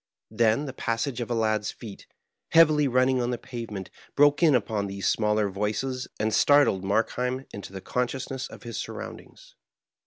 [0.31, 2.07] Then the passage of a lad's feet,
[2.53, 7.71] heavily running on the pavement, broke in upon these smaller voices and startled Markheim into
[7.71, 9.53] the consciousness of his surroundings.